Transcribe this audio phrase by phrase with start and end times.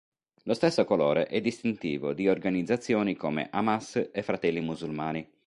[0.45, 5.31] Lo stesso colore è distintivo di organizzazioni come Hamas e Fratelli Musulmani.